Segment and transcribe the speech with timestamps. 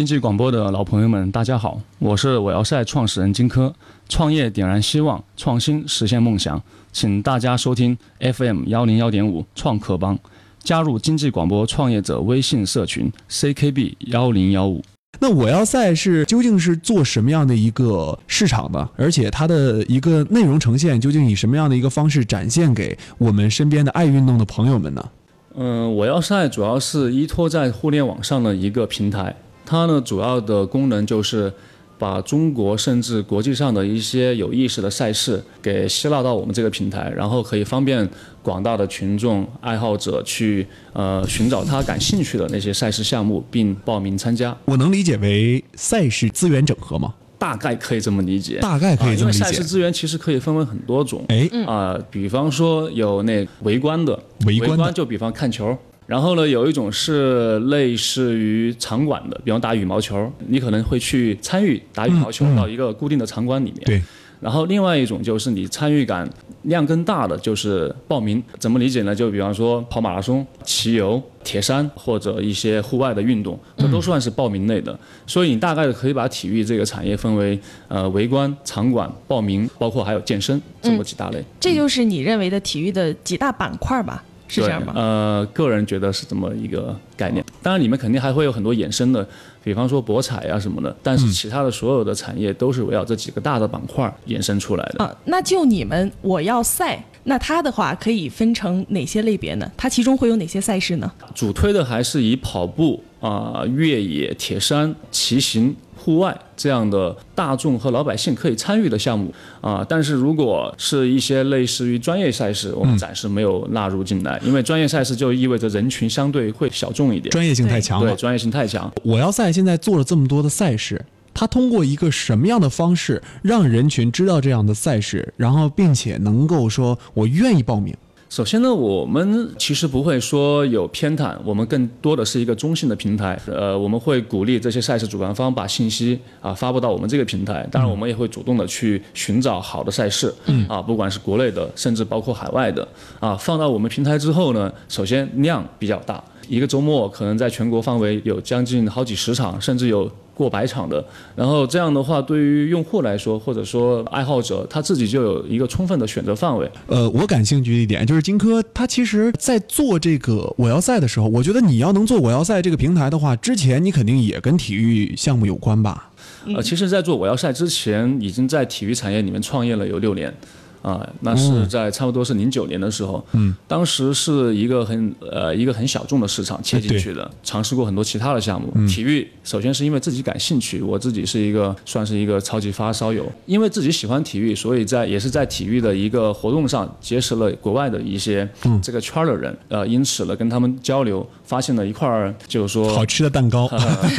[0.00, 3.74] 经济广播的老朋友们，大家好，我是我要赛创始人金科，
[4.08, 10.18] 创业点燃希望，创新实现梦想，请大家收听 FM 幺零幺点五创客帮，
[10.62, 14.82] 加入经济广播创业者微信社群 CKB 幺零幺五。
[15.18, 18.88] 那我要赛是究竟是做什么样的一个市场的？
[18.96, 25.10] 而且它的一个内容呈现究竟以什么样的一个方式展现给我们身边的爱运动的朋友们呢？
[25.56, 29.36] 嗯，我要赛主要是依托在互联网上的一个平台。
[29.70, 31.52] 它呢，主要的功能就是
[31.96, 38.08] 把中国甚至国际上的一些有意思的赛事给吸纳到我们这个平台，然后可以方便
[38.42, 44.56] 广大的群众爱好者去呃寻找他感兴趣的那些赛事项目，并报名参加。
[44.64, 47.14] 我能理解为赛事资源整合吗？
[47.38, 48.58] 大概可以这么理解。
[48.58, 49.44] 大概可以这么理解。
[49.44, 51.24] 因为赛事资源其实可以分为很多种。
[51.28, 55.78] 哎，啊，比方说有那围观的，围观就比方看球。
[56.10, 63.84] 然后呢，有一种是类似于场馆的，比方打羽毛球，你可能会去参与打羽毛球到一个固定的场馆里面。
[63.84, 64.02] 对。
[64.40, 66.28] 然后另外一种就是你参与感
[66.62, 68.42] 量更大的，就是报名。
[68.58, 69.14] 怎么理解呢？
[69.14, 74.98] 就比方说跑马拉松、骑游、铁山或者一些户外的运动，这都算是报名类的。
[75.28, 81.44] 所以你大概可以把体育这个产业分为呃围观、场馆、报名，包括还有健身这么几大类。
[81.60, 84.24] 这就是你认为的体育的几大板块吧？
[84.50, 84.92] 是这样吗？
[84.96, 87.44] 呃，个人觉得是这么一个概念。
[87.62, 89.26] 当然，你们肯定还会有很多衍生的，
[89.62, 90.94] 比方说博彩啊什么的。
[91.02, 95.04] 但是其他的所有的产业都是围绕这几个大的板块衍生出来的。
[95.04, 99.70] 啊，那就你们我要赛，那它的话可以分成哪些类别呢？
[99.76, 101.10] 它其中会有哪些赛事呢？
[101.34, 105.76] 主推的还是以跑步啊、越野、铁山、骑行。
[106.02, 118.12] 户外这样的大众和老百姓可以参与的项目啊，但是如果是一些类似于专业赛事，我们暂时没有纳入进来，因为专业赛事就意味着人群相对会小众一点，专业性太强了。
[118.12, 118.90] 对，专业性太强。
[119.02, 121.04] 我要赛现在做了这么多的赛事，
[121.34, 127.94] 它通过一个什么样的方式让人群知道这样的赛事，然后并且能够说我愿意报名？
[128.30, 133.36] 首先呢，我们其实不会说有偏袒，我们更多的是一个中性的平台。
[133.44, 137.66] 呃，我们会鼓励这些赛事主办方把信息啊发布到我们这个平台。
[137.72, 140.32] 当然，我们也会主动的去寻找好的赛事，
[140.68, 142.86] 啊，不管是国内的，甚至包括海外的，
[143.18, 150.10] 啊，放到我们平台之后呢，首先量比较大，一个周末可能在全国范围有将近好几十场，甚至有。
[150.40, 151.04] 过百场的，
[151.36, 156.66] 然后这样的话，对于用户来说，或者说爱好者，他自己就有一个充分的选择范围。
[156.86, 166.08] 呃，我感兴趣一点就是金科，他其实在做这个我要赛的时候，我觉得你要能做我要赛这个平台的话，之前你肯定也跟体育项目有关吧？
[166.46, 170.34] 呃，其实，在做我要赛之前，已经在体育产业里面创业了有六年。
[170.82, 178.72] 啊，那是在差不多是零九年的时候，嗯，当时是一个很呃一个很小众的市场切进去的，尝试过很多其他的项目。
[178.88, 188.48] 体育首先是因为自己感兴趣，我自己是一个算是一个超级发烧友，因为自己喜欢体育，所以在也是在体育的一个活动上结识了国外的一些
[188.82, 193.68] 这个圈的人，呃，因此呢跟他们交流，发现了一块儿就是说好吃的蛋糕，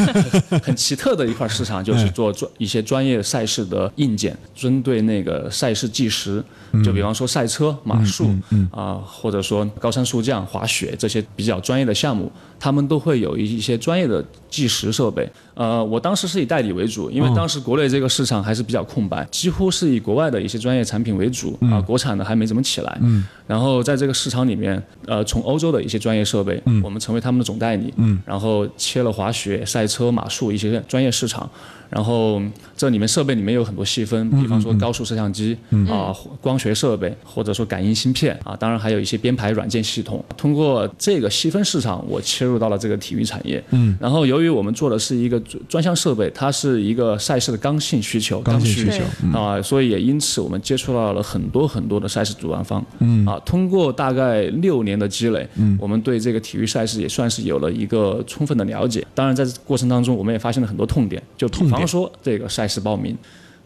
[0.61, 6.43] 很奇特的一块市场，就是做专一些专业赛事的硬件，针对那个赛事计时。
[6.83, 8.29] 就比方说赛车、马术
[8.71, 15.29] 啊，或者说高山速降、滑雪这些比较专业的项目，他们都会有一些专业的计时设备。
[15.53, 22.99] 呃，我当时是以代理为主，因为当时国内这个市场还是比较空白，几乎是以国外的一些专业产品为主啊，国产的还没怎么起来。
[23.45, 27.93] 然后在这个市场里面，呃，从欧洲的一些专业设备，我们成为他们的总代理，
[28.25, 31.49] 然后切了滑雪、赛车、马术一些专业市场。
[31.91, 32.41] 然后
[32.75, 35.57] 这里面设备里面有很多细分，比方说高速摄像机
[35.89, 40.23] 啊、光学设备，或者说感应芯片啊，当然还有一些编排软件系统。
[40.37, 43.61] 通过这个细分市场，我切入到了这个体育产业。
[43.71, 43.97] 嗯。
[43.99, 45.37] 然后由于我们做的是一个
[45.67, 52.81] 专项设备，它是一个赛事的刚性需求，刚性需求啊，所以也因此我们接触到了很多很多的赛事主办方。
[52.99, 53.25] 嗯。
[53.25, 59.05] 啊，通过大概六年的积累，嗯，我们对这个体育赛事也算是有了一个充分的了解。
[59.13, 61.80] 当然，在过程当中，我们也发现了很多痛点，就痛方。
[61.81, 63.17] 比方说这个赛事报名。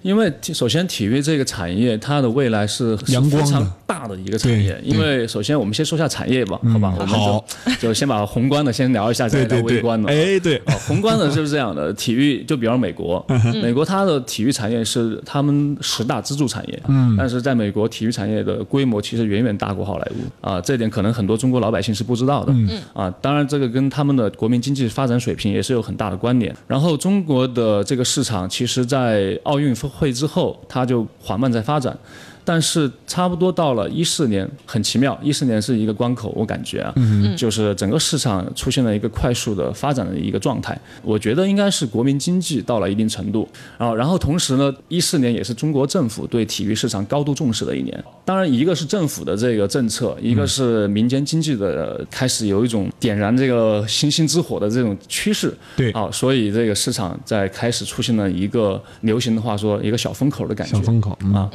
[0.05, 4.79] 因为首先体育这个产业，它的未来是非常大的一个产业。
[4.83, 6.93] 因为首先我们先说下产业吧，好吧？
[6.99, 7.43] 我们就
[7.87, 10.07] 就先把宏观的先聊一下，再聊微观的。
[10.07, 11.91] 哎，对，宏观的就是这样的。
[11.97, 13.25] 体育就比方美国，
[13.63, 16.79] 美国它的体育产业是他们十大支柱产业。
[16.87, 17.15] 嗯。
[17.17, 22.53] 但是在美国，体育产业的规模其实远远大过好莱坞啊，这点可能很多中国老百姓是不知道的。
[22.53, 22.69] 嗯。
[22.93, 26.55] 啊，当然这个跟他们的国民经济发展水平也是有很大的关联。
[26.67, 31.97] 然后中国的这个市场，其实在奥运会之后，它就缓慢在发展。
[32.45, 36.93] 但是差不多到了一四年，很奇妙，一四年是一个关口，我感觉啊，
[37.35, 40.79] 就是整个市场出现了一个快速的发展的一个状态。
[41.01, 43.49] 我觉得应该是国民经济到了一定程度，
[43.79, 48.03] 然后然后同时呢，一四年也是中国政府对体育市场高度重视的一年。
[48.23, 55.51] 当然，一个是政府的这个政策，一个是民间经济的开始有一种点燃这个星星之火的这种趋势。
[55.75, 60.75] 对啊，所以这个市场在开始出现了一个流行的话说一个小风口的感觉。
[60.75, 61.49] 小风口嗯啊，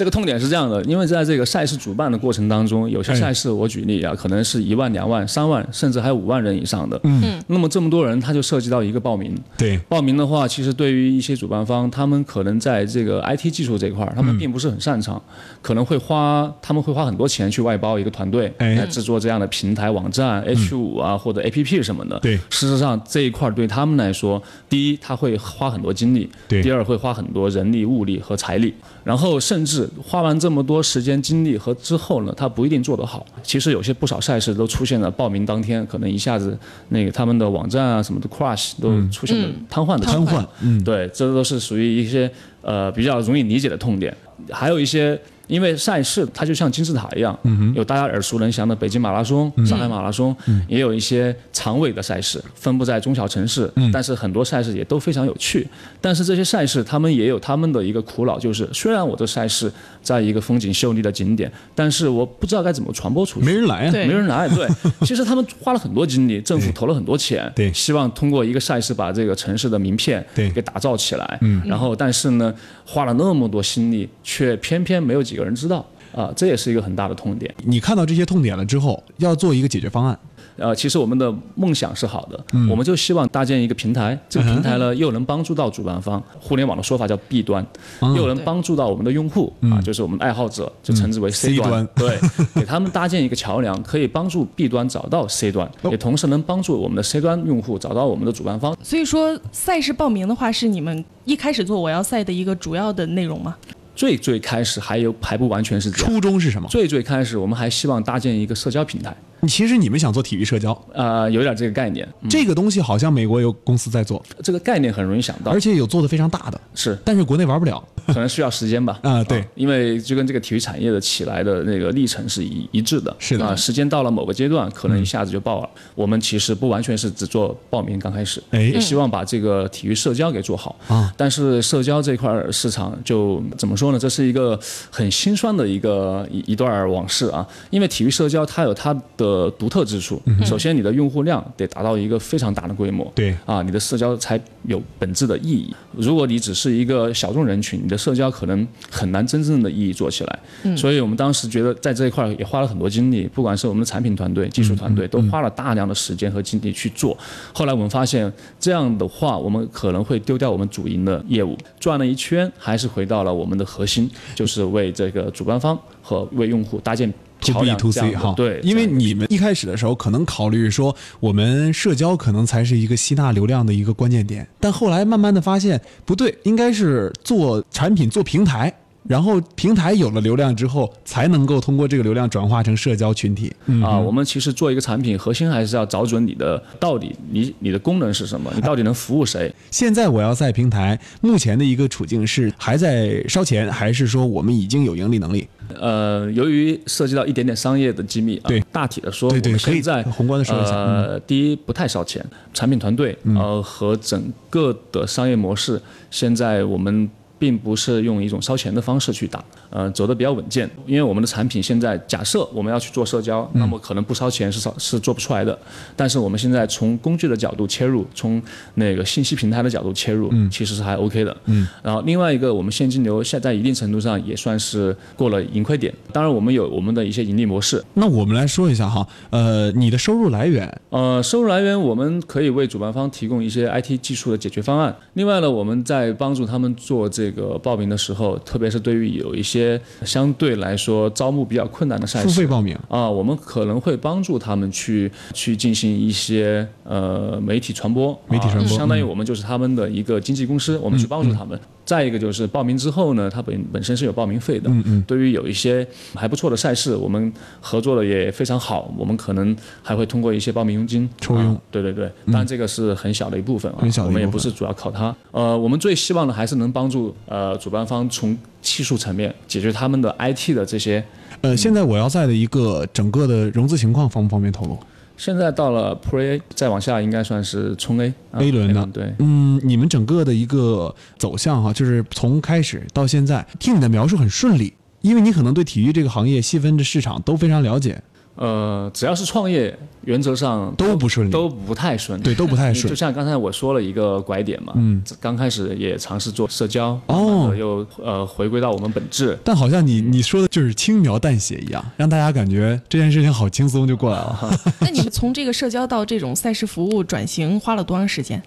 [0.00, 6.98] 这个痛点是这样的，因为在这个赛事主办的过程当中，有些哎赛事我举例啊，可能是一万、两万、三万，甚至还有五万人以上的。
[7.02, 9.36] 嗯，那么这么多人，他就涉及到一个报名。
[9.58, 15.22] 对，报名的话，其实对于一些主办方，他们可能在这个 IT 技术这块，他们并不是很擅长，
[15.60, 22.18] 可能会花他们会花很多钱去外包一个团队哎来制作这样的平台、网站、H 五啊或者 APP 什么的。
[22.20, 33.24] 对事实上这一块对他们来说，第一他会花很多精力，第二会花很多人力、物力和财力，然后甚至花完这么多时间、精力和之后呢，他不一定做得好。
[33.42, 36.58] 其实有些不少赛事都出现了报名当天可能一下子
[36.90, 40.04] 那个他们的网站啊什么的 crash 都出现了瘫痪的。
[40.06, 42.30] 瘫痪，嗯，对，这都是属于一些
[42.62, 44.14] 呃比较容易理解的痛点，
[44.50, 45.20] 还有一些。
[45.50, 47.36] 因为赛事它就像金字塔一样，
[47.74, 50.32] 有大家耳熟能详的北京马拉松、上海马拉松，
[50.68, 53.68] 也有一些长尾的赛事，分布在中小城市。
[53.92, 55.66] 但是很多赛事也都非常有趣。
[56.00, 59.68] 但是这些赛事他们也有他们的一个苦恼，就是虽然我的赛事
[60.00, 63.46] 在一个风景秀丽的景点，但是我不知道该怎么传播出去。
[63.46, 64.48] 没人来啊，对没人来。
[64.50, 64.68] 对，
[65.02, 71.38] 其实他们花了很多精力，政府投了很多钱，对希望通过一个赛事把这个城市的名片对给打造起来。
[71.40, 72.49] 嗯，然后但是呢，
[72.84, 75.86] 花了那么多心力，却偏偏没有几个人知道。
[76.12, 77.54] 啊，这也是一个很大的痛点。
[77.62, 80.18] 你看到这些痛点了之后，要做一个解决方案。
[80.60, 87.66] 呃，其实我们的梦想是好的，嗯我们就希望搭建一个平台，这个平台呢又能帮助到主办方，互联网的说法叫 B 端，
[88.00, 92.20] 嗯又能帮助到我们的用户啊，就是我们的爱好者，就称之为 C 端，端对，
[92.54, 98.76] 给他们搭建一个桥梁，可以帮助 B 端找到 C 端，哦也同时能帮助我们的 C 端用户找到我们的主办方。
[98.82, 103.56] 所以说赛事报名的话，是你们一开始做我要赛的一个主要的内容吗？
[103.96, 106.68] 最最开始还有还不完全是这样，初衷是什么？
[106.68, 109.14] 最最开始我们还希望搭建一个社交平台，
[109.48, 117.82] 其实你们想做体育社交，呃，有点这个概念，嗯这个东西好像美国有公司在做，这个概念很容易想到而，且有做的非常大的，是但是国内玩不了。
[118.06, 118.98] 可能需要时间吧。
[119.04, 123.14] 啊对因为就跟这个体育产业的起来的那个历程是一一致的。
[123.20, 125.68] 是的啊，时间到了某个阶段，可能一下子就爆了。
[125.94, 131.12] 我们其实不完全是只做报名，刚开始，哎也希望把这个体育社交给做好啊。
[131.16, 133.98] 但是社交这块市场就怎么说呢？
[133.98, 134.58] 这是一个
[134.90, 137.46] 很心酸的一个一一段往事啊。
[137.68, 140.20] 因为体育社交它有它的独特之处。
[140.44, 143.10] 首先，你的用户量得达到一个非常大的规模。
[143.14, 145.74] 对啊，你的社交才有本质的意义。
[145.92, 150.38] 如果你只是一个小众人群，你的社交可能很难真正的意义做起来。
[150.76, 157.16] 所以我们当时觉得在这一块也花了很多精力，不管是我们的产品团队、技术团队，都花了大量的时间和精力去做。
[157.52, 178.72] 后来我们发现，这样的话，我们可能会丢掉我们主营的业务，转了一圈，还是回到了我们的核心，就是为这个主办方和为用户搭建 to B to C 哈，对，因为你们一开始的时候可能考虑说，我们社交可能才是一个吸纳流量的一个关键点，但后来慢慢的发现不对，应该是做产品做平台，
[179.08, 183.52] 然后平台有了流量之后，才能够通过这个流量转化成社交群体。
[183.66, 189.52] 嗯，啊，我们其实做一个产品，核心还是要找准你的到底你你的功能是什么，你到底能服务谁？
[189.70, 195.48] 现在我要在平台目前的一个处境是还在烧钱，还是说我们已经有盈利能力？
[195.80, 207.08] 呃，由于涉及到一点点商业的机密啊，对大体的说，我们对对可以在宏观的说一下嗯呃，第一不太烧钱，产品团队呃和整个的商业模式，现在我们。
[207.40, 210.70] 并不是用一种烧钱的方式去打，呃，走的比较稳健。
[210.86, 215.58] 因为我们的产品现在假设我们要去做社交，那么可能不烧钱是烧是做不出来的。
[215.96, 218.40] 但是我们现在从工具的角度切入，从
[218.74, 221.34] 那个信息平台的角度切入，其实是还 OK 的。
[221.46, 221.66] 嗯。
[221.82, 225.92] 然后另外一个，我们现金流现在一定程度上也算是过了盈亏点。
[226.12, 227.82] 当然，我们有我们的一些盈利模式。
[227.94, 234.94] 那我们来说一下哈，呃，你的收入来源，呃，收入来源我们可以为主办方提供一些 IT 技术的解决方案。
[235.14, 237.29] 另外呢，我们在帮助他们做这个
[237.62, 242.28] 报名的时候，特别是对于有一些相对来说招募比较困难的赛事。
[242.28, 251.58] 付费报名，啊，我们可能会帮助他们去去进行一些呃媒体传播，媒体传播啊相当于我们就是他们的一个经纪公司，我们去帮助他们。
[251.90, 254.70] 再一个就是报名之后呢，它本本身是有报名费的。
[254.70, 255.04] 嗯嗯。
[255.08, 265.12] 对于有一些还不错的赛事，我们合作的也非常好，我们可能还会通过一些报名佣金抽佣啊对对对，当然这个是很小的一部分啊，很小的一部分我们也不是主要靠它。
[265.32, 271.04] 呃，我们最希望的还是能帮助呃主办方从技术层面解决他们的 IT 的这些。
[271.40, 274.78] 呃，现在我要在的一个整个的融资情况方不方便透露？
[275.20, 278.86] 现在到了 Pre A，再往下应该算是冲 A 啊 A 轮的。
[278.86, 284.72] 对，嗯，你们整个的一个走向哈，就是从开始到现在，听你的描述很顺利，
[285.02, 288.02] 因为你可能对体育这个行业细分的市场都非常了解，
[288.36, 292.22] 呃，只要是创业，原则上都不顺利都不太顺利。
[292.22, 292.94] 对，都不太顺就。
[292.94, 299.38] 像刚才我说了一个拐点嘛，嗯，刚开始也尝试做社交，哦慢慢又呃回归到我们本质。
[299.44, 304.58] 但好像你你说的就是轻描淡写一样，让大家感觉这件事情好轻松就过来了。
[304.80, 308.42] 那你们从这个社交到这种赛事服务转型花了多长时间？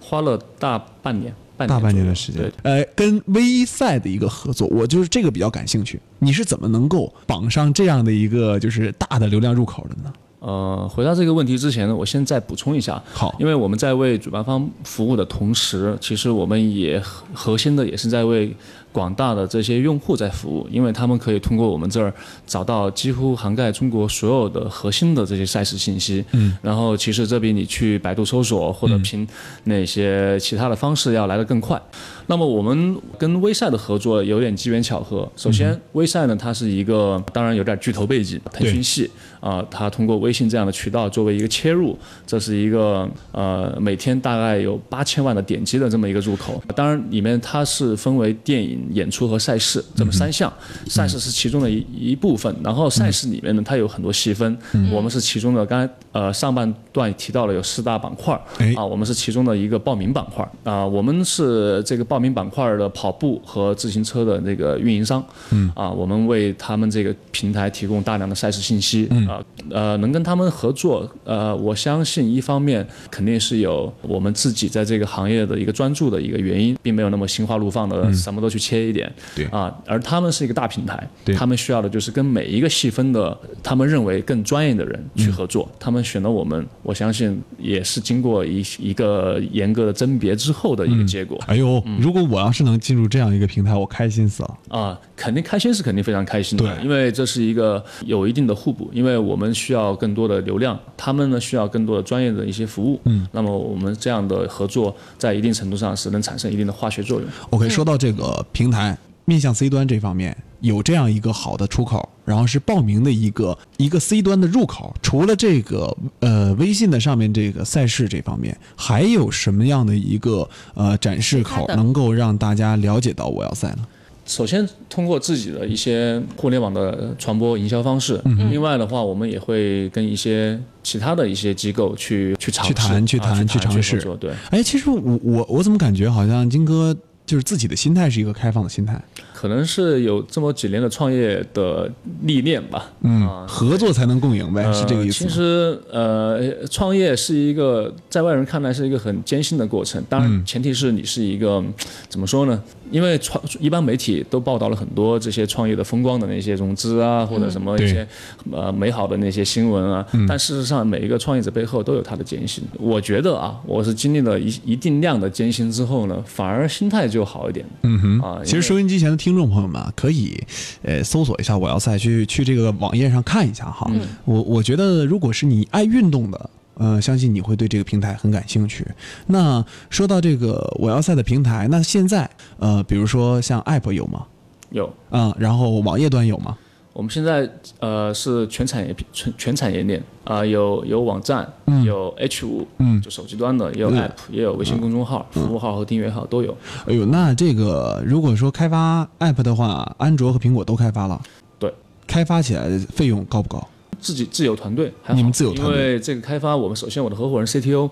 [0.00, 6.00] 花了大半年，半大半年的时间对，，呃，跟微赛的一个合作，我就是这个比较感兴趣。
[6.18, 10.12] 你是怎么能够绑上这样的一个就是大的流量入口的呢？
[10.40, 18.54] 呃，回答这个问题之前呢，我先再补充一下，好，因为我们在为主办方服务的同时，其实我们也核核心的也是在为
[18.96, 22.10] 广大的这些用户在服务，因为他们可以通过我们这儿
[22.46, 26.24] 找到几乎涵盖中国所有的核心的这些赛事信息。
[26.32, 29.28] 嗯，然后其实这比你去百度搜索或者凭
[29.64, 31.78] 那些其他的方式要来得更快。
[32.26, 35.30] 那么我们跟微赛的合作有点机缘巧合。
[35.36, 39.10] 首先，微赛呢，它是一个当然有点巨头背景，腾讯系
[39.40, 46.60] 啊、它通过微信这样的渠道作为一个切入，这是一个呃每天大概有八千万的点击的这么一个入口。
[46.74, 50.52] 当然，里面它是分为电影、演出和赛事这么三项，
[50.88, 52.54] 赛事是其中的一一部分。
[52.62, 54.56] 然后赛事里面呢，它有很多细分，
[54.90, 55.64] 我们是其中的。
[55.66, 58.34] 刚才呃上半段提到了有四大板块
[58.74, 60.50] 啊，我们是其中的一个报名板块儿。
[60.64, 65.70] 啊，我们是这个报名板块儿的跑步和自行车的那个运营商，嗯。
[65.74, 79.44] 啊，我们为他们这个平台提供大量的赛事信息，啊呃，能跟他们合作，呃，我相信一方面肯定是有我们自己在这个行业的一个专注的一个原因，并没有那么心花怒放的什么都去切一点，对。
[79.46, 91.36] 啊，而他们是一个大平台对，他们需要的就是跟每一个细分的他们认为更专业的人去合作，他们选了我们，我相信也是经过一一个严格的甄别之后的一个结果。
[91.48, 94.58] 哎呦，如果我要是能进入这样一个平台，我开心死了。
[94.68, 107.28] 啊，肯定开心是肯定非常开心的，对因为这是一个有一定的互补，因为我们需要更多的流量，他们呢需要更多的专业的一些服务，嗯，那么我们这样的合作在一定程度上是能产生一定的化学作用。
[107.50, 114.94] OK，说到这个平台面向 C 端这方面，有这样一个好的出口，然后是报名的一个一个 C 端的入口。
[115.02, 123.86] 除了这个呃微信的上面这个赛事这方面，还有什么样的一个呃展示口能够让大家了解到我要赛呢？
[124.24, 128.20] 首先通过自己的一些互联网的传播营销方式，
[128.50, 134.32] 另外的话，我们也会跟一些其他的一些机构去去尝试、去谈去啊谈去去尝试对。
[134.50, 136.92] 哎，其实我我我怎么感觉好像金哥
[137.24, 139.00] 就是自己的心态是一个开放的心态，
[139.36, 141.90] 可能是有这么几年的创业的
[142.22, 145.24] 历练吧，嗯，合作才能共赢呗，是这个意思？
[145.24, 151.62] 其实呃，创业是一个在外人看来是一个很艰辛的过程，当然前提是你是一个、
[152.08, 152.62] 怎么说呢？
[152.90, 158.06] 因为创一般媒体都报道了很多这些创业的风光的那些融资啊，或者什么一些、
[158.52, 162.64] 呃美好的那些新闻啊，但事实上每一个创业者背后都有他的艰辛。
[162.78, 167.66] 我觉得啊，我是经历了一一定量的艰辛之后呢，反而心态就好一点。
[167.82, 170.40] 嗯哼啊其实收音机前的听众朋友们啊，可以
[170.84, 173.90] 呃搜索一下我要赛，去去这个网页上看一下哈。
[174.24, 176.50] 我我觉得如果是你爱运动的。
[176.78, 178.86] 呃，相信你会对这个平台很感兴趣。
[179.28, 182.28] 那说到这个我要赛的平台，那现在
[182.58, 184.26] 呃，比如说像 App 有吗？
[184.68, 186.58] 有，啊、然后网页端有吗？
[186.96, 187.46] 我们现在
[187.78, 191.46] 呃是全产业全全产业链啊、有有网站，
[191.84, 192.98] 有 H 五，嗯。
[193.02, 196.56] 就手机端的，也有嗯 App，、也有微信公众号、服务号和订阅号都有。
[196.86, 201.20] 哎呦，那这个如果说开发 App 的话，安卓和苹果都开发了，
[201.58, 201.70] 对，
[202.06, 203.68] 开发起来的费用高不高？
[204.00, 205.76] 自己自有团队还好，你们自有团队。
[205.76, 207.90] 嗯因为这个开发，我们首先我的合伙人 CTO，、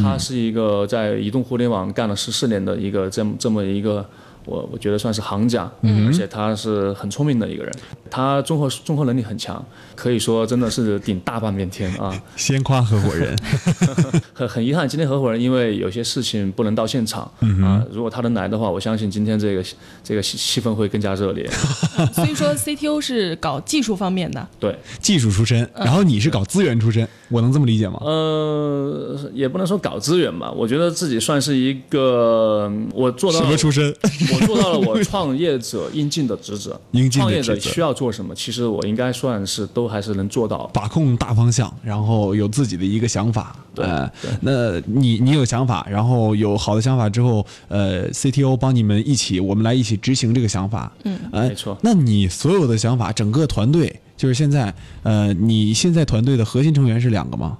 [0.00, 4.08] 他是一个在移动互联网干了十四年的一个这么这么一个。
[4.44, 7.72] 我我觉得算是行家，嗯而且他是很聪明的一个人，
[8.10, 12.14] 他综合综合能力很强，可以说真的是顶大半边天啊！
[12.36, 13.36] 先夸合伙人，
[14.34, 17.84] 很很遗憾，今天合伙人因为有些事情不能到现场、嗯啊。
[17.92, 19.64] 如果他能来的话，我相信今天这个
[20.02, 21.48] 这个气气氛会更加热烈。
[22.12, 27.98] 所以说 CTO 是搞技术方面的，对，技术出身，然后你是搞资源出身，我能这么理解吗？
[28.02, 33.94] 呃，也不能说搞资源吧，我觉得自己算是一个，嗯我做到什么出身？
[34.34, 36.78] 我做到了我创业者应尽的职责。
[36.92, 40.68] 应尽的创业者职责需要做什么，其实我应该算是都还是能做到。
[40.72, 43.56] 把控大方向，然后有自己的一个想法。
[43.74, 50.92] 对呃对那你你有想法，然后有好的想法之后，呃，CTO 帮你们一起，我们来一起执行这个想法。
[51.04, 54.72] 嗯，呃，没错那你所有的想法，整个团队，就是现在，
[55.02, 57.58] 呃，你现在团队的核心成员是两个吗？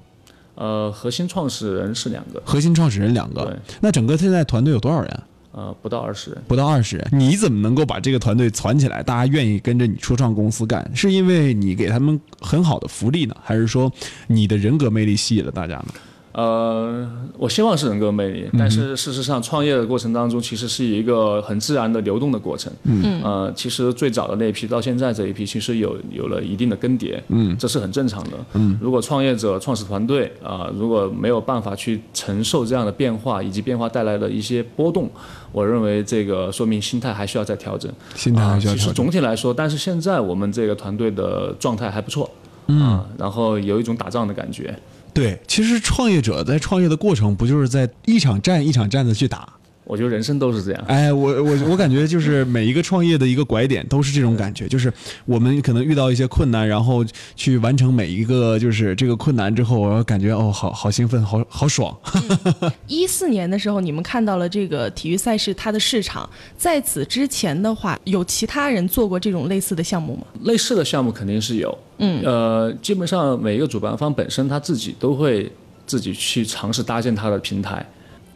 [0.54, 3.56] 呃，核心创始人是两个，核心创始人两个对。
[3.80, 5.22] 那整个现在团队有多少人？
[5.56, 6.42] 呃，不到二十人。
[6.48, 9.04] 不到二十人，你怎么能够把这个团队攒起来？
[9.04, 13.92] 大家愿意跟着你初创公司干，是因为你给他们很好的福利呢，还是说
[14.26, 15.86] 你的人格魅力吸引了大家呢？
[16.34, 22.72] 呃，我希望是人格魅力，但是事实上，创业的过程当中其实是一个很自然的流动的过程。
[22.82, 27.20] 嗯，呃，其实最早的那一批到现在这一批，其实有有了一定的更迭。
[27.28, 28.30] 嗯，这是很正常的。
[28.54, 35.08] 嗯，如果创业者、创始团队啊、如果没有办法去承受这样的变化以及变化带来的一些波动，
[35.52, 37.88] 我认为这个说明心态还需要再调整。
[38.16, 38.94] 心态还需要啊其实调整。
[38.94, 42.28] 总体来说，但是现在我们这个团队的状态还不错。
[42.66, 44.76] 嗯，然后有一种打仗的感觉。
[45.14, 49.48] 对，其实创业者在创业的过程，不就是在一场战一场战的去打？
[49.84, 50.84] 我觉得人生都是这样。
[50.86, 54.92] 哎，我我我感觉就是每一个创业的一个拐点都是这种感觉，就是
[55.26, 57.04] 我们可能遇到一些困难，然后
[57.36, 61.94] 去完成每一个就是这个困难之后，我感觉哦，好好兴奋，好好爽。
[62.86, 70.22] 一四年的时候，你们看到了这个体育赛事它的市场，在此之前的话，有其他人做过这种类似的项目吗？
[70.44, 75.50] 类似的项目肯定是有，嗯，呃，基本上每一个主办方本身他自己都会
[75.86, 77.84] 自己去尝试搭建他的平台。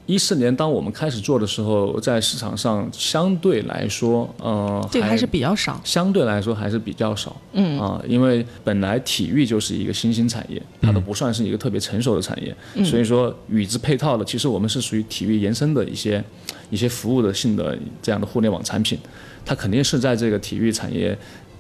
[0.08, 5.78] 一四年当我们开始做的时候，在市场上相对来说，呃，这个还是比较少。
[5.84, 7.78] 相对来说还是比较少，嗯。
[7.78, 16.24] 啊、因为本来体育就是一个新兴产业，它都不算是一个特别成熟的产业，所以说与之配套的，其实我们是属于体育延伸的一些
[16.70, 18.98] 一些服务的性的这样的互联网产品，
[19.44, 21.14] 它肯定是在这个体育产业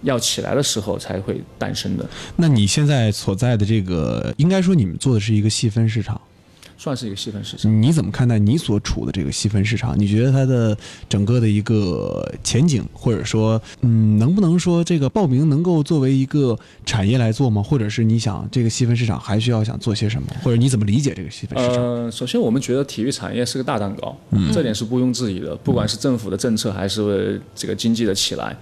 [0.04, 6.18] 要起来的时候才会诞生的，那你现在所在的这个，应该说你们做的是一个细分市场，
[6.78, 7.82] 算是一个细分市场。
[7.82, 9.98] 你怎么看待你所处的这个细分市场？
[9.98, 10.74] 你觉得它的
[11.08, 16.56] 整个的一个前景，或者说，嗯，能不能说这个报名能够作为一个
[16.86, 17.60] 产业来做吗？
[17.60, 20.28] 或者是你想这个细分市场还需要想做些什么？
[20.44, 21.84] 或者你怎么理解这个细分市场？
[21.84, 24.16] 呃，首先我们觉得体育产业是个大蛋糕，
[24.52, 25.56] 这点是毋庸置疑的。
[25.56, 28.56] 不管是政府的政策，还是这个经济的起来，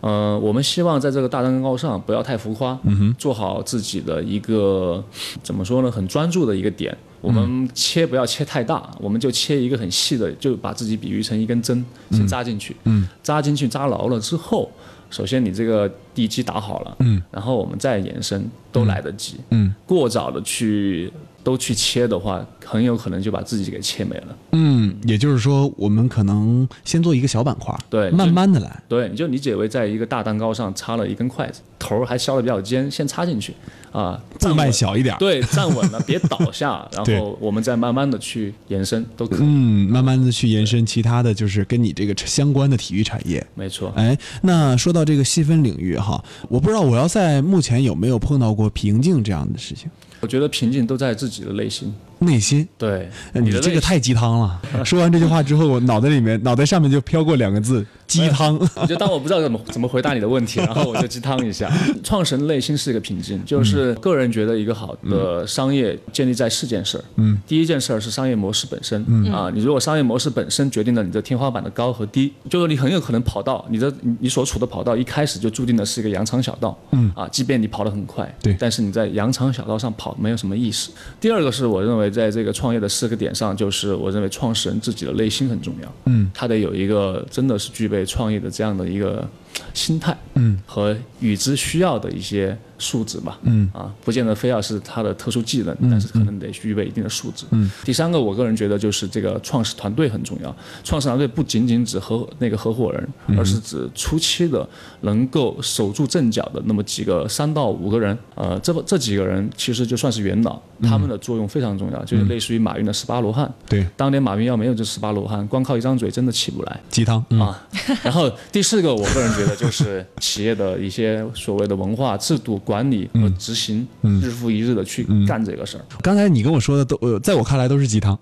[0.00, 5.04] 呃，我们希望在这个大蛋糕上不要太浮夸，嗯做好自己的一个
[5.42, 6.96] 怎么说呢，很专注的一个点。
[7.20, 12.74] 我们切不要切太大，我们就切一个很细的，就把自己比喻成一根针，先扎进去。
[12.84, 14.70] 嗯，扎进去扎牢了之后，
[15.10, 19.36] 首先你这个地基打好了，嗯，然后我们再延伸都来得及。
[19.48, 21.10] 嗯，过早的去
[21.42, 24.36] 都去切的话，很有可能就把自己给切没了。
[24.52, 28.82] 嗯，也就是说，我们可能先做一个小板块，对慢慢的来。
[28.86, 33.54] 对，你就理解为在一个大蛋糕上插了一根筷子，头儿还削的比较尖，先插进去，
[33.92, 39.38] 啊，步迈小一点，，对，站稳了，别倒下， 然后我们再慢慢的去延伸，都可以。
[39.40, 43.44] 嗯，慢慢的去延伸其他的就是跟你这个相关的体育产业。
[43.54, 46.09] 没错，哎，那说到这个细分领域哈，
[46.48, 51.92] 我不知道我要在目前有没有碰到过瓶颈这样的事情，我觉得瓶颈都在自己的内心。
[52.20, 52.66] 内心。
[52.78, 54.60] 对，呃你的这个太鸡汤了！
[54.84, 58.58] 说完这句话之后，我脑袋里面、脑袋上面就飘过两个字： 鸡汤。
[58.76, 61.70] 我就当我不知道怎么怎么回答你的问题，然后我就鸡汤一下。
[62.04, 67.04] 创始人内心是一个瓶颈，就是个人觉得一个好的商业建立在四件事儿。
[67.16, 69.04] 嗯，第一件事儿是商业模式本身。
[69.08, 76.76] 嗯啊，你如果商业模式本身决定了你的天花板的高和低，就是你很有可能跑道，你的你你所处的跑道一开始就注定的是一个羊肠小道。
[76.92, 80.90] 嗯啊，即便你跑得很快，对但是你在羊肠小道上跑没有什么意思。
[81.20, 85.94] 第二个是我认为在这个创业的四个点上，就是我认为创始人自己的内心很重要。
[86.06, 89.26] 嗯，他得有一个真的是具备创业的这样的一个
[89.74, 97.44] 心态，嗯，和与之需要的一些素质吧，嗯啊，不见得非要是他的特殊技能，但是可能得具备一定的素质。
[97.50, 100.54] 嗯，第三个，我个人觉得就是这个创始团队很重要。
[100.82, 103.08] 创始团队不仅仅指合那个合伙人，
[103.38, 104.66] 而是指初期的
[105.02, 108.16] 能够守住阵脚的那么几个三到五个人。
[108.34, 113.52] 呃，这这几个人其实就算是元老，他们的作用非常重要，就是类似于马云的十八罗汉。
[113.68, 116.80] 对，当年马云要没有这十八罗汉，光靠一张嘴真的起不来。
[116.88, 117.22] 鸡汤。
[117.28, 117.68] 嗯，啊。
[118.02, 125.84] 然后第四个，我个人觉得就是企业的一些所谓的文化、制度、管理和执行，日复一日的去干这个事儿。
[126.02, 128.18] 刚才你跟我说的都，呃，在我看来都是鸡汤。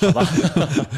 [0.00, 0.28] 好吧，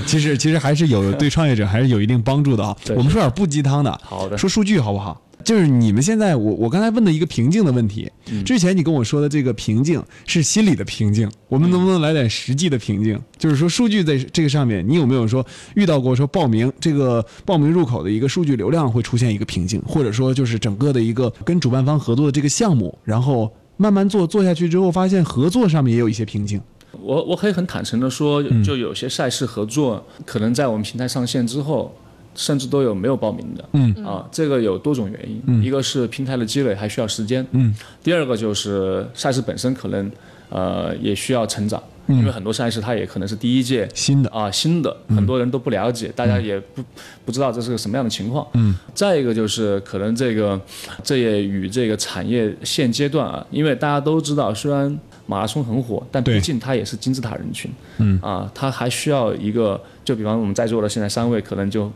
[0.07, 2.76] 其实其实还是有对创业者还是有一定帮助的啊。
[2.85, 5.20] 对我们说点不鸡汤的，好的说数据好不好？
[5.44, 8.11] 就是你们现在，我我刚才问的一个瓶颈的问题，
[8.44, 13.18] 之前你跟我说的这个瓶颈是心理的瓶颈，我们能不能来点实际的瓶颈？
[13.38, 26.61] 就是说数据在这个上面，你有没有说遇到过说报名这个报名入口的一个数据流量会出现一个瓶颈，或者说就是整个的一个跟主办方合作的这个项目，然后慢慢做做下去之后，发现合作上面也有一些瓶颈。
[27.00, 31.94] 我我可以很坦诚的说，就有些赛事合作，可能在我们平台上线之后，
[32.40, 33.68] 甚至都有没有报名的。
[33.72, 33.94] 嗯。
[34.05, 37.46] 啊，这个有多种原因，一个是平台的积累还需要时间。
[37.50, 40.11] 嗯，第二个就是赛事本身可能
[40.48, 44.31] 呃也需要成长，因为很多赛事它也可能是第一届新的。
[44.31, 46.83] 啊新的，很多人都不了解，大家也不
[47.26, 48.46] 不知道这是个什么样的情况。
[48.55, 50.59] 嗯，再一个就是可能这个
[51.05, 57.70] 这也与这个产业现阶段啊，因为大家都知道，虽然马拉松很火，但毕竟它也是金字塔人群。
[57.98, 58.18] 嗯。
[58.20, 61.90] 啊，它还需要一个，就比方我们在座的现在三位，可能就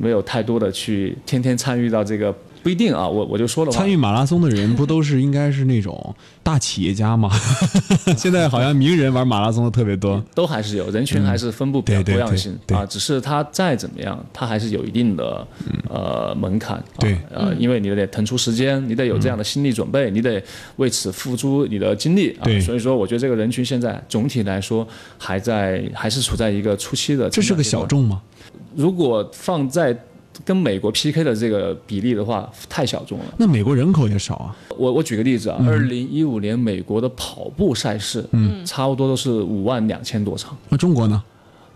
[0.00, 2.34] 没有太多的去天天参与到这个。
[2.62, 7.30] 不一定啊，我我就说了，参与马拉松的人不都是应该是那种大企业家吗？
[8.18, 10.22] 现在好像名人玩马拉松的特别多。
[10.34, 12.84] 都还是有人群，还是分布比较多样性对对啊。
[12.84, 15.48] 只是他再怎么样，他还是有一定的
[15.88, 16.76] 呃门槛。
[16.76, 20.42] 啊对呃，因为你得腾出时间，你得有这样的心理准备，你得
[20.76, 22.60] 为此付出你的精力啊对。
[22.60, 24.86] 所以说，我觉得这个人群现在总体来说
[25.16, 27.30] 还在还是处在一个初期的。
[27.30, 27.86] 这是个小。
[27.86, 28.20] 众吗？
[28.74, 29.96] 如果放在
[30.44, 33.24] 跟美国 PK 的这个比例的话，太小众了。
[33.36, 34.56] 那美国人口也少啊。
[34.78, 41.22] 我我举个例子啊，二零一五年美国的跑步赛事，嗯，差不多都是五万两千多场，那中国呢？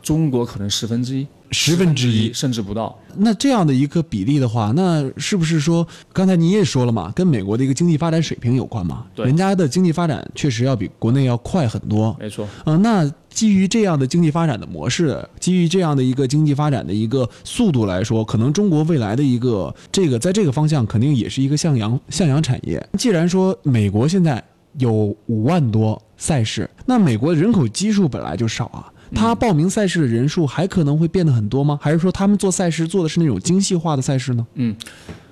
[0.02, 2.94] 中国可能十分之一，十分之一甚至不到。
[3.16, 9.06] 那这样的一个比例的话，那是不是说，刚才你也说了嘛，跟美国的一个经济发展水平有关嘛？
[9.14, 12.14] 对人家的经济发展确实要比国内要快很多。
[12.20, 22.84] 没错，呃，那基于这样的经济发展的模式，基于这样的一个经济发展的一个速度来说，可能中国未来的一个这个在这个方向肯定也是一个向阳向阳产业。
[22.96, 24.42] 既然说美国现在
[24.78, 28.90] 有五万多赛事，那美国人口基数本来就少啊。
[29.14, 31.78] 他报名赛事的人数还可能会变得很多吗？
[31.80, 34.46] 还是说他们做赛事做的是那种精细化的赛事呢？
[34.54, 34.74] 嗯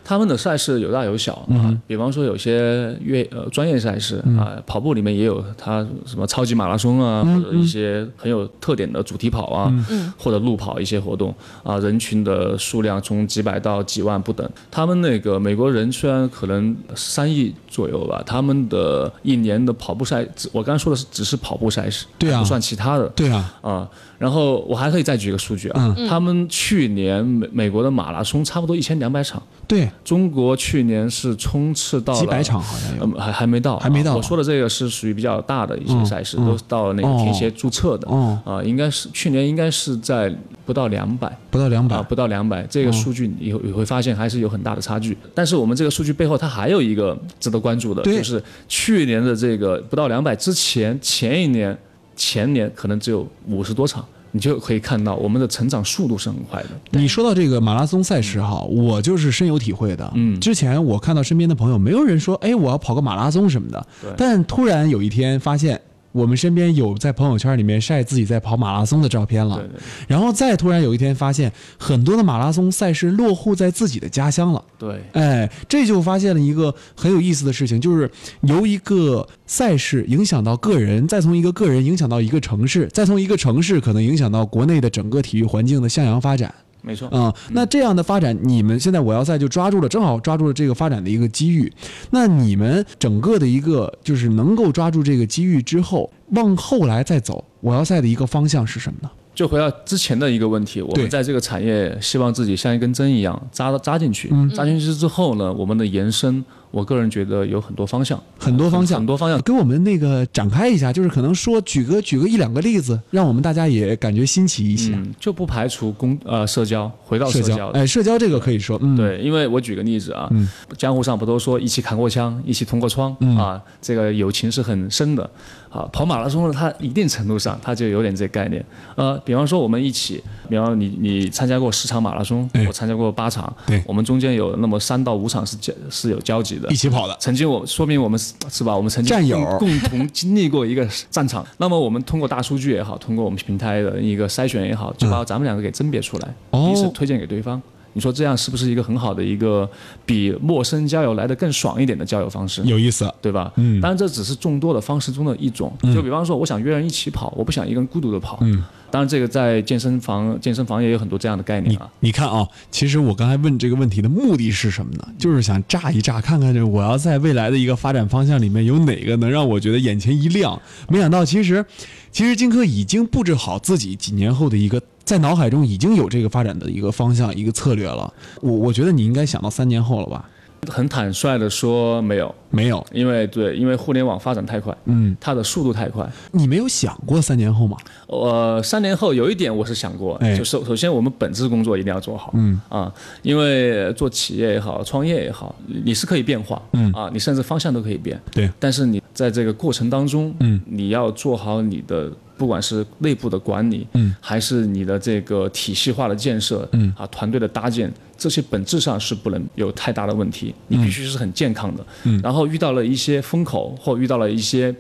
[0.05, 9.73] 他们的赛事有大有小啊，嗯比方说有些越呃专业赛事啊，跑步里面也有它什么超级马拉松啊，嗯或者一些很有特点的主题跑啊，
[10.19, 14.49] 或者路跑一些活动啊，人群的数量从几百到几万不等。
[14.71, 22.41] 他们那个美国人虽然可能三亿左右吧，他们的一年的跑步赛，只我刚才说的是只是跑步赛事，对啊。
[22.41, 23.07] 不算其他的。
[23.11, 23.89] 对啊，啊，
[24.23, 33.05] 然后我还可以再举一个数据啊，他们去年美美国的马拉松差不多一千两百场，对，中国去年是冲刺到了几百场好像有。
[33.05, 34.15] 嗯，还还没到，还没到啊。
[34.15, 38.39] 我说的这个是属于比较大的一些赛事，都到那个田协注册的，哦。
[38.45, 40.33] 啊，应该是去年应该是在
[40.65, 41.37] 不到两百。
[41.51, 45.19] 不到两百、啊，不到两百，这个数据你会你会发现还是有很大的差距。
[45.35, 51.77] 但是我们这个数据背后，它还有一个值得关注的，就是去年的这个不到两百之前，前一年、
[52.23, 56.69] 前年可能只有五十多场，你就可以看到我们的成长速度是很快的。
[56.93, 60.09] 你说到这个马拉松赛事哈，我就是深有体会的。
[60.15, 63.87] 嗯之前我看到身边的朋友，没有人说，哎，我要跑个马拉松什么的。
[64.17, 65.81] 但突然有一天发现，
[66.13, 69.57] 我们身边有在朋友圈里面晒自己在跑马拉松的照片了。
[69.57, 74.65] 对对然后再突然有一天发现，很多的马拉松赛事落户在自己的家乡了。
[74.79, 78.11] 对，哎，这就发现了一个很有意思的事情，就是
[78.43, 86.53] 由一个赛事影响到个人，再从一个个人影响到一个城市，再从一个城市可能影响到国内的整个体育环境的向阳发展。
[86.83, 87.09] 没错。
[87.09, 91.73] 啊、那这样的发展，你们现在我要赛就抓住了，正好抓住了这个发展的一个机遇。
[92.11, 99.11] 那你们整个的一个就是能够抓住这个机遇之后，往后来再走，我要赛的一个方向是什么呢？
[99.35, 108.99] 就回到之前的一个问题，我们在这个产业希望自己像一根针一样扎扎进去，嗯扎进去之后呢，我们的延伸，我个人觉得有很多方向，很多方向。
[108.99, 109.41] 很多方向。
[109.43, 114.93] 给我们那个展开一下，就是可能说举个举个一两个例子，让我们大家也感觉新奇一些。
[114.95, 120.49] 嗯，就不排除公呃社交，回到社交，交，哎，社交这个可以说，嗯，，对，因为我举个例子啊，嗯。
[120.77, 123.37] 江湖上不都说一起扛过枪，一起通过窗、嗯。
[123.37, 125.23] 啊，这个友情是很深的。
[125.69, 125.89] 啊。
[125.93, 128.65] 跑马拉松的，它一定程度上它就有点这概念。
[128.97, 133.83] 呃，比方说我们一起，比方你你参加过十场马拉松，哎我参加过八场，对。
[133.87, 136.77] 我们中间有那么三到五场是交是有交集的一。
[136.77, 138.77] 起跑的，曾经我说明我们是是吧？
[138.77, 141.47] 我们曾经战友共共同经历过一个战场。
[141.59, 147.63] 那么我们通过大数据也好，通过我们平台的一个筛选也好，就把咱们两个给甄别出来，哦彼此推荐给对方。
[147.95, 149.69] 你说这样是不是一个很好的一个
[150.07, 152.63] 比陌生交友来的更爽一点的交友方式？
[152.65, 153.53] 有意思，对吧？
[153.57, 155.73] 嗯当然这只是众多的方式中的一种。
[155.95, 158.39] 就比方说，我想约人一起跑，我不想一个人孤独的跑。
[158.43, 161.89] 嗯，当然这个在健身房，健身房也有很多这样的概念啊。
[162.01, 165.07] 你看啊，其实我刚才问这个问题的目的是什么呢？
[165.19, 170.61] 就是想炸一炸，看看这我要在未来的一个发展方向里面有哪个能让我觉得眼前一亮。
[170.89, 171.65] 没想到其实，
[172.11, 174.81] 其实荆轲已经布置好自己几年后的一个。
[175.05, 178.13] 在脑海中已经有这个发展的一个方向、一个策略了。
[178.41, 180.29] 我我觉得你应该想到三年后了吧？
[180.71, 186.09] 很坦率的说，没有，没有，因为对，因为互联网发展太快，嗯，它的速度太快。
[186.31, 187.77] 你没有想过三年后吗？
[188.07, 190.37] 呃，三年后有一点我是想过，哎。
[190.37, 192.61] 就首首先我们本质工作一定要做好，嗯。
[192.69, 196.93] 啊，因为做企业也好，创业也好，你是可以变化，嗯。
[196.93, 202.09] 啊，你甚至方向都可以变，对，但是你在这个过程当中，嗯，你要做好你的
[202.43, 214.75] 不管是内部的管理，嗯，还是你的这个体系化的建设，嗯，啊，团队的搭建，这些本质上是不能有太大的问题，你必须是很健康的，嗯，然后遇到了一些风口或遇到了一些。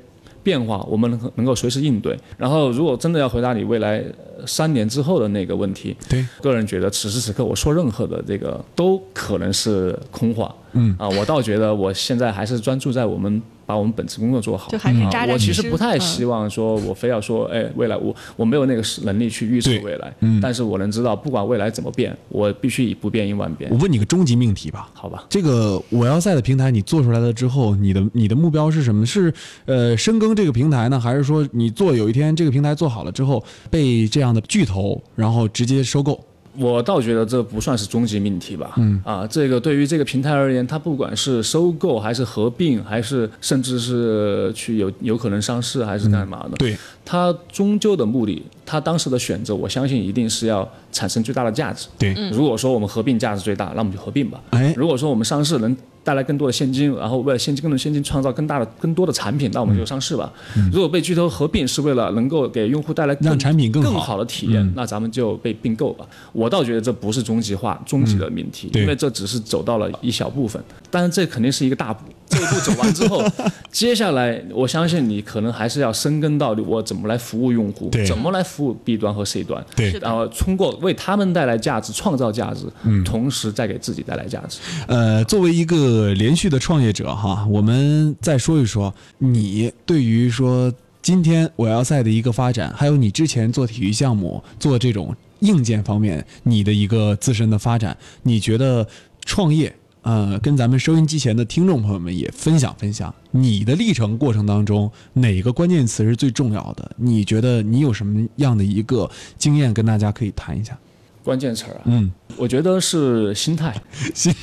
[0.44, 2.18] 变化，我们能能够随时应对。
[2.37, 3.98] 然后，如果真的要回答你未来
[4.37, 10.53] 呃三年之后的那个问题，对，个人觉得此时此刻我说任何的这个都可能是空话。
[10.74, 14.70] 嗯啊，我倒觉得我现在还是专注在我们把我们本职工作做好。
[14.70, 15.50] 就还是啊扎扎实实。
[15.50, 24.88] 我其实不太嗯希望说我非要说，哎，未来我我没有那个能力去预测未来，嗯但是我能知道，不管未来怎么变，我必须以不变应万变我，问你个终极命题吧。
[24.94, 25.24] 好吧？
[25.28, 29.06] 这个我要在的平台你做出来了之后，你的你的目标是什么？
[29.06, 29.32] 是
[29.66, 36.18] 呃深耕这个平台呢，还是说你做有一天这个平台做好了之后被这样的巨头然后直接收购？
[36.56, 38.74] 我倒觉得这不算是终极命题吧。
[38.76, 39.00] 嗯。
[39.04, 51.88] 啊，这个对于这个平台而言，它不管是收购还是合并，还是甚至是去有有可能上市，还是干嘛的，对，它终究的目的，它当时的选择，我相信一定是要产生最大的价值。
[51.98, 54.40] 对，如果说我们合并价值最大，那我们就合并吧。
[54.51, 60.33] 哎，如果说我们上市能带来更多的现金，然后为了现金更多的现金创造更大的、更多的产品，那我们就上市吧。
[60.72, 66.05] 如果被巨头合并是为了能够给用户带来更让产品更更好的体验，那咱们就被并购吧。
[66.33, 72.05] 我倒觉得这不是终极化、终极的命题，对因为这只是走到了一小部分，但是这肯定是一个大步。
[72.33, 73.23] 这一步走完之后，
[73.71, 79.62] 接下来我相信你可能还是要深耕到底我怎么来服务用户，怎么来服务 B 端和 C 端。
[79.77, 82.64] 对然后通过为他们带来价值、创造价值，
[83.05, 84.59] 同时再给自己带来价值。
[84.87, 98.87] 呃，作为一个连续的创业者哈，我们再说一说你对于说今天我要赛的一个发展，还有你之前做体育项目做这种硬件方面你的一个自身的发展，你觉得
[99.25, 99.75] 创业？
[100.02, 106.90] 呃，跟咱们收音机前的听众朋友们也分享分享你的历程过程当中哪个关键词是最重要的？
[106.96, 110.76] 你觉得你有什么样的一个经验跟大家可以谈一下？
[111.24, 113.80] 关键词儿啊，嗯，我觉得是心态，
[114.12, 114.34] 心，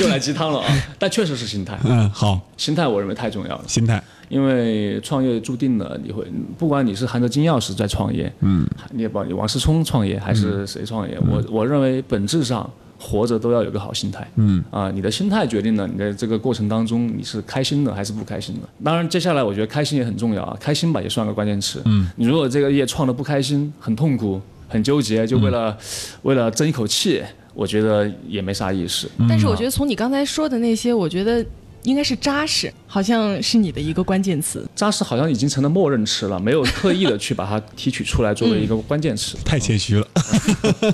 [0.00, 0.72] 又来鸡汤了啊！
[0.96, 3.64] 但确实是心态，嗯，好，心态我认为太重要了。
[3.66, 6.24] 心态，因为创业注定了你会，
[6.56, 12.70] 不管你是含着金钥匙在创业，嗯，你也不管你王思聪创业还是谁创业，我我认为本质上
[13.06, 18.62] 活着都要有个好心态，嗯啊，你的心态决定了你在这个过程当中你是开心的还是不开心的。
[18.82, 21.80] 当然，接下来我觉得开心也很重要啊，开心吧也算个关键词。
[21.84, 25.78] 嗯，你如果这个业创的不开心，很痛苦，很纠结，就为了、
[26.22, 27.22] 为了争一口气，
[27.54, 29.08] 我觉得也没啥意思。
[29.28, 31.44] 但是我觉得从你刚才说的那些，我觉得
[31.84, 34.66] 应该是扎实，好像是你的一个关键词。
[34.74, 39.36] 扎实好像已经成了默认词了，没有刻意的去把它提取出来作为一个关键词。
[39.46, 40.06] 太谦虚了。